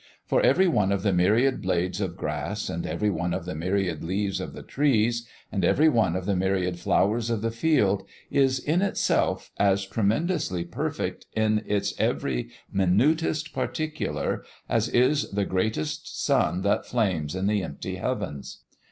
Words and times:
For 0.25 0.41
every 0.41 0.67
one 0.67 0.91
of 0.91 1.03
the 1.03 1.13
myriad 1.13 1.61
blades 1.61 2.01
of 2.01 2.17
grass, 2.17 2.69
and 2.69 2.87
every 2.87 3.11
one 3.11 3.35
of 3.35 3.45
the 3.45 3.53
myriad 3.53 4.03
leaves 4.03 4.41
of 4.41 4.53
the 4.53 4.63
trees, 4.63 5.27
and 5.51 5.63
every 5.63 5.89
one 5.89 6.15
of 6.15 6.25
the 6.25 6.35
myriad 6.35 6.79
flowers 6.79 7.29
of 7.29 7.43
the 7.43 7.51
field, 7.51 8.01
is, 8.31 8.57
in 8.57 8.81
itself, 8.81 9.51
as 9.59 9.85
tremendously 9.85 10.63
perfect 10.63 11.27
in 11.35 11.61
its 11.67 11.93
every 11.99 12.49
minutest 12.73 13.53
particular 13.53 14.43
as 14.67 14.89
is 14.89 15.29
the 15.29 15.45
greatest 15.45 16.25
sun 16.25 16.61
that 16.63 16.87
flames 16.87 17.35
in 17.35 17.45
the 17.45 17.61
empty 17.61 17.97
heavens. 17.97 18.63